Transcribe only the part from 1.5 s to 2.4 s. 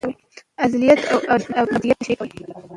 ابديت تشريح کوي